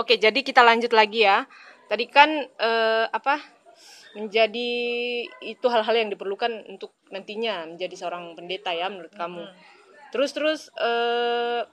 [0.00, 1.44] Oke, jadi kita lanjut lagi ya.
[1.84, 3.36] Tadi kan eh, apa
[4.16, 4.72] menjadi
[5.44, 9.44] itu hal-hal yang diperlukan untuk nantinya menjadi seorang pendeta ya menurut kamu.
[10.08, 11.68] Terus terus eh,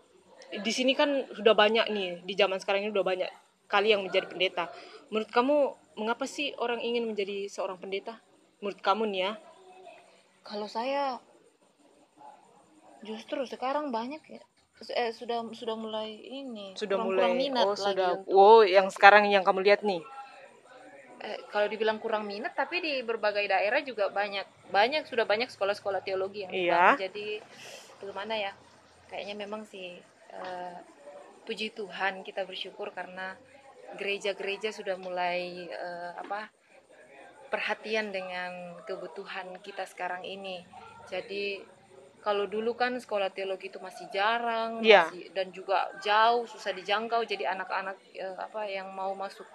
[0.59, 3.31] di sini kan sudah banyak nih di zaman sekarang ini sudah banyak
[3.71, 4.67] kali yang menjadi pendeta.
[5.07, 5.55] Menurut kamu
[5.95, 8.19] mengapa sih orang ingin menjadi seorang pendeta?
[8.59, 9.31] Menurut kamu nih ya?
[10.43, 11.15] Kalau saya
[13.07, 14.43] justru sekarang banyak ya
[14.87, 18.61] eh, sudah sudah mulai ini Sudah kurang, mulai kurang minat oh lagi sudah untuk- oh
[18.61, 20.01] yang sekarang yang kamu lihat nih.
[21.17, 26.05] eh, kalau dibilang kurang minat tapi di berbagai daerah juga banyak banyak sudah banyak sekolah-sekolah
[26.05, 26.83] teologi yang Iya.
[26.95, 27.41] jadi
[27.97, 28.51] bagaimana ya
[29.09, 29.97] kayaknya memang sih
[30.29, 30.77] eh,
[31.43, 33.33] puji Tuhan kita bersyukur karena
[33.95, 36.53] gereja-gereja sudah mulai eh, apa
[37.47, 38.51] perhatian dengan
[38.83, 40.61] kebutuhan kita sekarang ini
[41.07, 41.63] jadi
[42.27, 45.07] kalau dulu kan sekolah teologi itu masih jarang Iya.
[45.07, 49.47] masih- dan juga jauh susah dijangkau jadi anak-anak eh, apa yang mau masuk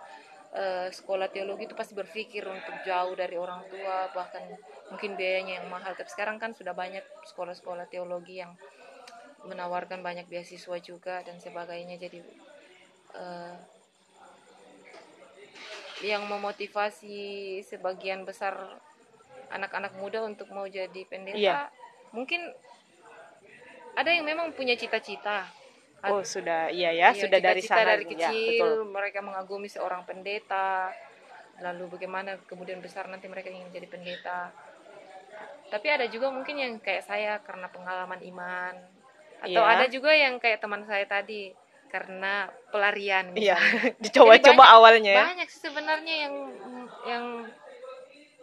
[0.57, 4.41] eh, sekolah teologi itu pasti berpikir untuk jauh dari orang tua bahkan
[4.89, 8.53] mungkin biayanya yang mahal tapi sekarang kan sudah banyak sekolah-sekolah teologi yang
[9.45, 12.19] menawarkan banyak beasiswa juga dan sebagainya jadi
[13.20, 13.56] eh,
[16.03, 17.20] yang memotivasi
[17.62, 18.56] sebagian besar
[19.53, 21.61] anak-anak muda untuk mau jadi pendeta Iya.
[22.13, 22.41] Mungkin
[23.93, 25.49] ada yang memang punya cita-cita
[26.03, 28.91] Oh sudah iya ya Iya, sudah dari cita-cita sana dari ya, kecil betul.
[28.91, 30.91] mereka mengagumi seorang pendeta
[31.63, 34.51] lalu bagaimana kemudian besar nanti mereka ingin jadi pendeta
[35.71, 38.75] tapi ada juga mungkin yang kayak saya karena pengalaman iman
[39.41, 39.73] atau Iya.
[39.73, 41.55] ada juga yang kayak teman saya tadi
[41.87, 43.55] karena pelarian Iya,
[44.03, 45.25] dicoba-coba awalnya ya.
[45.33, 46.35] banyak sih sebenarnya yang
[47.07, 47.25] yang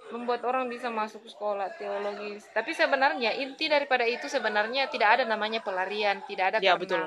[0.10, 5.62] membuat orang bisa masuk sekolah teologi tapi sebenarnya inti daripada itu sebenarnya tidak ada namanya
[5.62, 7.02] pelarian tidak ada Ya karena betul.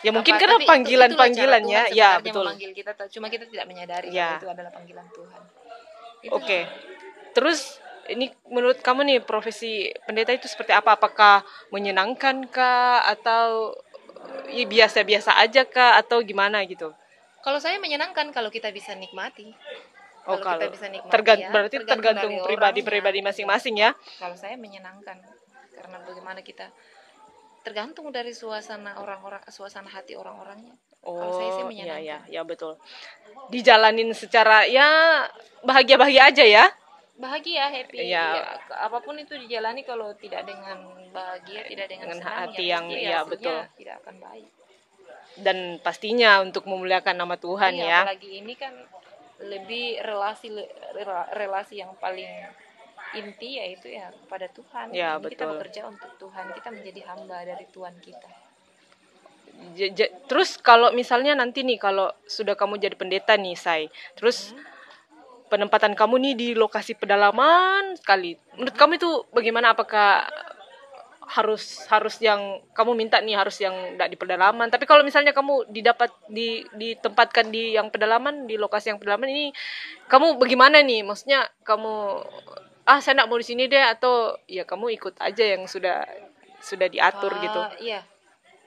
[0.00, 1.82] Ya mungkin apa, karena tapi itu- panggilan-panggilan itulah ya.
[1.92, 2.44] Ya betul.
[2.48, 4.40] memanggil kita cuma kita tidak menyadari Ya.
[4.40, 5.42] itu adalah panggilan Tuhan
[6.32, 6.68] Oke.
[7.32, 10.96] Terus ini menurut kamu nih profesi pendeta itu seperti apa?
[10.96, 13.72] Apakah menyenangkan kah atau
[14.48, 16.92] ya biasa-biasa aja kah atau gimana gitu?
[17.40, 19.48] kalau saya menyenangkan kalau kita bisa nikmati
[20.30, 23.28] Oh Kalau kita kalau bisa nikmati tergan- ya, berarti tergantung pribadi-pribadi orangnya.
[23.28, 23.90] masing-masing ya.
[24.16, 25.16] kalau saya menyenangkan
[25.72, 26.66] karena bagaimana kita
[27.60, 32.04] tergantung dari suasana orang-orang suasana hati orang-orangnya Kalau saya sih Oh, iya menyenangkan.
[32.04, 32.76] ya, ya betul.
[33.48, 35.24] Dijalanin secara ya
[35.60, 36.64] bahagia-bahagia aja ya.
[37.16, 38.26] bahagia happy Iya.
[38.34, 38.44] ya,
[38.80, 40.80] apa pun itu dijalani kalau tidak dengan
[41.10, 43.58] bahagia tidak dengan, Dengan senang, hati ya yang- pasti iya, hasilnya betul.
[43.76, 44.48] tidak akan baik
[45.36, 47.98] Dan pastinya untuk memuliakan nama Tuhan Iya, ya.
[48.02, 48.72] apalagi ini kan
[49.40, 50.52] lebih relasi
[50.92, 52.28] rela- relasi yang paling
[53.10, 55.56] inti yaitu ya kepada Tuhan Ya, kita betul.
[55.56, 58.30] bekerja untuk Tuhan kita menjadi hamba dari Tuhan kita
[59.76, 63.92] J- j- terus kalau misalnya nanti nih kalau sudah kamu jadi pendeta nih, Say.
[64.16, 64.56] Terus
[65.52, 68.40] penempatan kamu nih di lokasi pedalaman sekali.
[68.56, 70.24] Menurut kamu itu bagaimana apakah
[71.30, 74.66] harus harus yang kamu minta nih harus yang tidak di pedalaman.
[74.66, 79.46] Tapi kalau misalnya kamu didapat di ditempatkan di yang pedalaman di lokasi yang pedalaman ini
[80.10, 81.06] kamu bagaimana nih?
[81.06, 82.26] Maksudnya kamu
[82.90, 86.02] ah saya nak mau di sini deh atau ya kamu ikut aja yang sudah
[86.58, 88.00] sudah diatur Ah, gitu iya.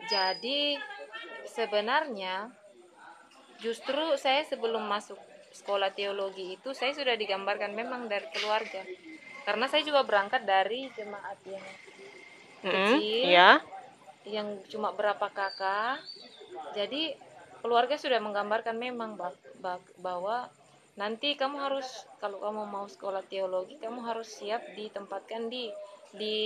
[0.08, 0.80] Jadi
[1.48, 2.48] sebenarnya
[3.60, 5.20] justru saya sebelum masuk
[5.54, 8.82] sekolah teologi itu saya sudah digambarkan memang dari keluarga.
[9.44, 11.62] Karena saya juga berangkat dari jemaat yang
[12.64, 13.28] Mm-mm, kecil.
[13.30, 13.52] ya
[14.24, 16.00] yang cuma berapa kakak
[16.72, 17.12] jadi
[17.60, 20.48] keluarga sudah menggambarkan memang ba- ba- bahwa
[20.96, 21.88] nanti kamu harus
[22.18, 25.68] kalau kamu mau sekolah teologi kamu harus siap ditempatkan di
[26.14, 26.38] di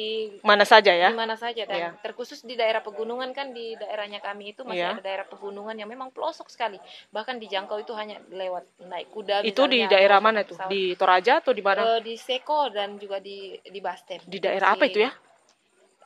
[0.42, 1.90] mana saja ya di mana saja dan Iya.
[2.00, 4.96] terkhusus di daerah pegunungan kan di daerahnya kami itu masih Iya.
[4.96, 6.80] ada daerah pegunungan yang memang pelosok sekali
[7.12, 10.72] bahkan dijangkau itu hanya lewat naik kuda itu di daerah mana pesawat.
[10.72, 14.72] di Toraja atau di mana Eh, di Seko dan juga di di Basten di daerah
[14.72, 15.12] apa itu ya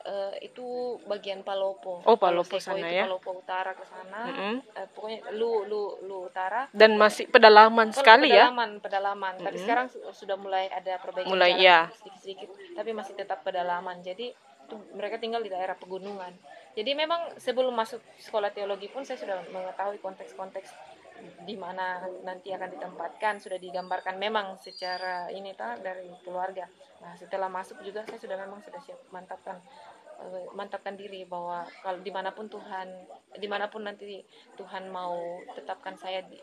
[0.02, 2.02] Eh, itu bagian Palopo.
[2.10, 3.06] Oh, Palopo Seko sana itu ya.
[3.06, 4.26] Palopo utara ke sana.
[4.26, 4.56] Mm-mm.
[4.74, 6.66] Eh, pokoknya lu lu lu utara.
[6.74, 9.34] dan masih pedalaman Kalau sekali ya pedalaman, pedalaman.
[9.38, 9.62] Tapi Mm-mm.
[9.62, 11.86] sekarang su- sudah mulai ada perbaikan Mulai, iya.
[11.94, 14.02] sedikit-sedikit, tapi masih tetap pedalaman.
[14.02, 16.34] Jadi itu mereka tinggal di daerah pegunungan.
[16.72, 20.72] Jadi memang sebelum masuk sekolah teologi pun saya sudah mengetahui konteks-konteks
[21.46, 26.66] di mana nanti akan ditempatkan sudah digambarkan memang secara ini ta dari keluarga.
[26.98, 29.62] Nah setelah masuk juga saya sudah memang sudah siap mantapkan
[30.54, 32.88] mantapkan diri bahwa kalau di mana pun Tuhan
[33.38, 34.22] di mana pun nanti
[34.60, 36.38] Tuhan mau tetapkan saya di,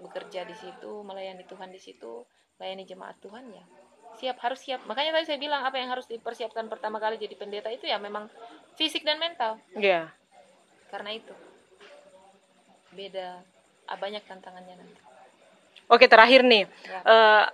[0.00, 2.22] bekerja di situ melayani Tuhan di situ
[2.56, 3.64] melayani jemaat Tuhan ya
[4.20, 7.70] siap harus siap makanya tadi saya bilang apa yang harus dipersiapkan pertama kali jadi pendeta
[7.72, 8.26] itu ya memang
[8.78, 10.10] fisik dan mental Iya.
[10.90, 11.34] karena itu
[12.90, 13.42] beda
[13.86, 15.00] ah, banyak tantangannya nanti.
[15.90, 17.00] Oke terakhir nih, Ya.
[17.02, 17.44] eh,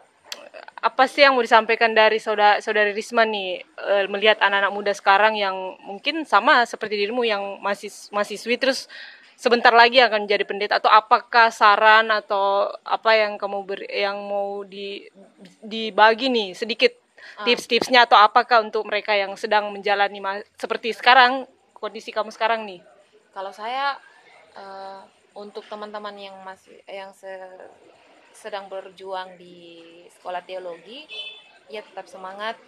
[0.87, 5.35] apa sih yang mau disampaikan dari saudara saudari Risma nih eh, melihat anak-anak muda sekarang
[5.35, 8.87] yang mungkin sama seperti dirimu yang masih mahasiswi terus
[9.35, 14.63] sebentar lagi akan jadi pendeta atau apakah saran atau apa yang kamu ber, yang mau
[14.63, 15.11] di
[15.61, 16.95] dibagi nih sedikit
[17.43, 20.23] tips-tipsnya atau apakah untuk mereka yang sedang menjalani
[20.55, 22.81] seperti sekarang kondisi kamu sekarang nih?
[23.35, 23.99] Kalau saya
[24.55, 25.01] eh,
[25.37, 27.69] untuk teman-teman yang masih yang se-
[28.37, 31.09] sedang berjuang di sekolah teologi,
[31.73, 32.61] ya tetap semangat,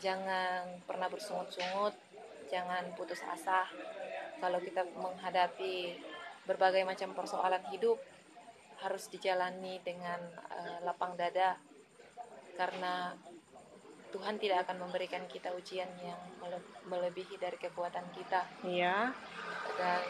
[0.00, 1.92] jangan pernah bersungut-sungut,
[2.48, 3.68] jangan putus asa.
[4.40, 6.00] Kalau kita menghadapi
[6.48, 8.00] berbagai macam persoalan hidup,
[8.80, 10.18] harus dijalani dengan
[10.50, 11.60] eh, lapang dada,
[12.56, 13.14] karena
[14.12, 19.14] Tuhan tidak akan memberikan kita ujian yang mele- melebihi dari kekuatan kita Iya.
[19.78, 20.04] dan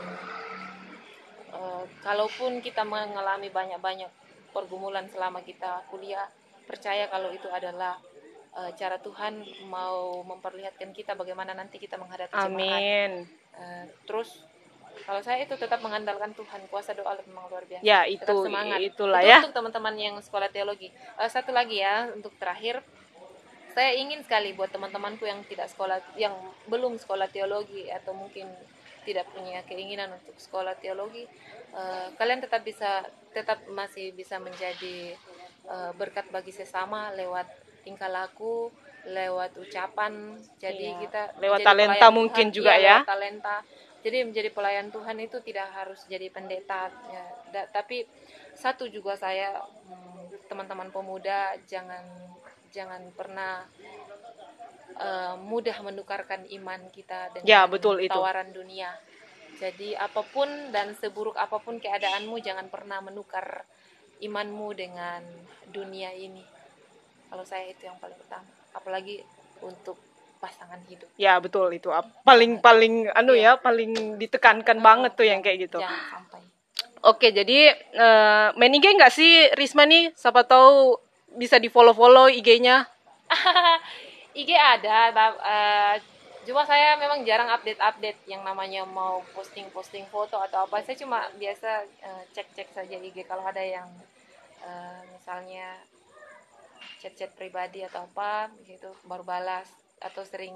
[1.52, 4.21] eh, kalaupun kita mengalami banyak-banyak
[4.52, 6.28] pergumulan selama kita kuliah.
[6.68, 7.98] Percaya kalau itu adalah
[8.54, 12.52] eh, cara Tuhan mau memperlihatkan kita bagaimana nanti kita menghadapi jemaat.
[12.52, 13.10] Amin.
[13.56, 14.44] Eh, terus
[15.08, 16.68] kalau saya itu tetap mengandalkan Tuhan.
[16.68, 17.82] Kuasa doa memang luar biasa.
[17.82, 18.78] Ya tetap itu semangat.
[18.78, 19.38] itulah Itu ya.
[19.42, 20.92] untuk teman-teman yang sekolah teologi.
[20.92, 22.84] Eh, satu lagi ya untuk terakhir.
[23.72, 26.36] Saya ingin sekali buat teman-temanku yang tidak sekolah yang
[26.68, 28.44] belum sekolah teologi atau mungkin
[29.06, 31.24] tidak punya keinginan untuk sekolah teologi
[31.74, 33.02] eh, kalian tetap bisa
[33.32, 35.14] tetap masih bisa menjadi
[35.68, 37.46] eh, berkat bagi sesama lewat
[37.82, 38.70] tingkah laku
[39.02, 41.00] lewat ucapan jadi Iya.
[41.02, 42.56] kita Lewat talenta mungkin Tuhan.
[42.56, 42.96] juga Iya, ya.
[43.02, 43.56] lewat talenta
[44.02, 47.24] jadi menjadi pelayan Tuhan itu tidak harus jadi pendeta ya.
[47.54, 48.06] Da- tapi
[48.54, 52.02] satu juga saya hmm, teman-teman pemuda jangan
[52.70, 53.66] jangan pernah
[54.94, 58.12] eh, mudah menukarkan iman kita dengan Ya, betul itu.
[58.12, 58.92] tawaran dunia
[59.56, 63.62] jadi apa pun dan seburuk apa pun keadaanmu jangan pernah menukar
[64.18, 65.22] imanmu dengan
[65.70, 66.42] dunia ini
[67.30, 69.22] kalau saya itu yang paling utama apalagi
[69.62, 69.94] untuk
[70.42, 71.86] pasangan hidup Ya betul itu
[72.26, 73.54] paling paling anu Iya.
[73.54, 75.78] ya paling ditekankan banget tuh yang kayak gitu.
[75.78, 76.42] jangan sampai
[77.02, 80.14] Oke jadi eh, main IG nggak sih Risma nih?
[80.14, 80.98] Siapa tahu
[81.34, 82.86] bisa di follow follow IG-nya.
[84.32, 85.96] IG ada eh,
[86.42, 91.86] cuma saya memang jarang update-update yang namanya mau posting-posting foto atau apa saya cuma biasa
[91.86, 93.86] eh, cek-cek saja IG kalau ada yang
[94.64, 95.78] eh, misalnya
[96.98, 99.68] chat-chat pribadi atau apa gitu baru balas
[100.02, 100.54] atau sering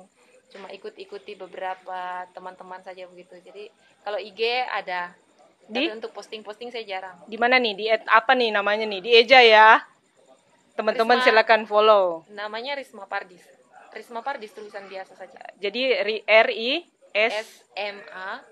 [0.50, 3.70] cuma ikut-ikuti beberapa teman-teman saja begitu jadi
[4.06, 5.14] kalau IG ada
[5.66, 5.90] Di?
[5.90, 7.74] tapi untuk posting-posting saya jarang Di mana nih?
[7.74, 9.02] Di apa nih namanya nih?
[9.02, 9.82] Di Eja ya.
[10.78, 12.22] Teman-teman silakan follow.
[12.30, 13.55] namanya Risma Pardis
[13.96, 15.82] Risma Pardis tulisan biasa saja Jadi
[16.28, 16.84] R I
[17.16, 18.44] S S M A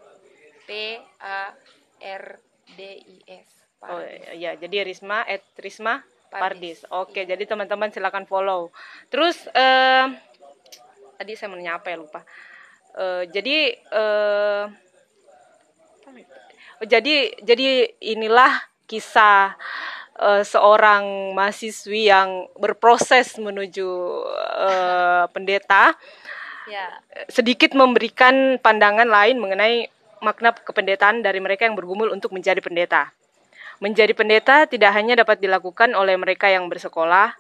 [0.65, 1.53] P A
[2.01, 2.25] R
[2.73, 3.49] D I S.
[3.85, 4.41] Oh Pardis.
[4.41, 6.01] ya, jadi Risma at Risma
[6.33, 6.83] Pardis.
[6.83, 8.73] Pardis, Oke, jadi teman-teman silakan follow.
[9.13, 10.09] Terus eh
[11.21, 12.25] tadi saya mau nanya apa ya lupa.
[12.97, 14.65] Eh jadi eh
[16.81, 17.69] oh, jadi jadi
[18.01, 18.53] inilah
[18.89, 19.55] kisah
[20.19, 23.89] eh, seorang mahasiswi yang berproses menuju
[24.63, 25.97] eh, pendeta
[26.65, 26.97] Ya,
[27.29, 29.93] sedikit memberikan pandangan lain mengenai
[30.25, 33.13] makna kependetaan dari mereka yang bergumul untuk menjadi pendeta.
[33.85, 37.37] Menjadi pendeta tidak hanya dapat dilakukan oleh mereka yang bersekolah.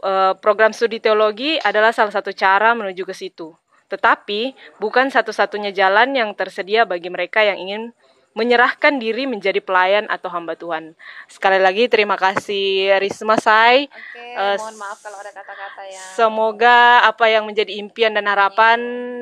[0.00, 3.52] Eh, Program studi teologi adalah salah satu cara menuju ke situ.
[3.92, 7.92] Tetapi bukan satu-satunya jalan yang tersedia bagi mereka yang ingin
[8.32, 10.96] menyerahkan diri menjadi pelayan atau hamba Tuhan.
[11.28, 13.86] Sekali lagi terima kasih Risma Sai.
[13.88, 14.20] oke.
[14.20, 18.78] Eh, mohon maaf kalau ada kata-kata yang Semoga apa yang menjadi impian dan harapan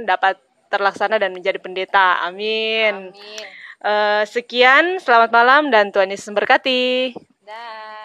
[0.07, 0.39] dapat
[0.71, 2.23] terlaksana dan menjadi pendeta.
[2.23, 3.11] Amin.
[3.11, 3.47] Amin.
[3.81, 7.17] Eh, sekian, selamat malam dan Tuhan Yesus memberkati.
[7.43, 8.00] Dah.